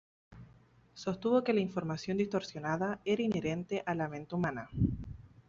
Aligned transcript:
Sostuvo 0.95 1.43
que 1.43 1.53
la 1.53 1.59
información 1.59 2.17
distorsionada 2.17 3.01
era 3.05 3.21
inherente 3.21 3.83
a 3.85 3.93
la 3.93 4.09
mente 4.09 4.33
humana. 4.33 4.67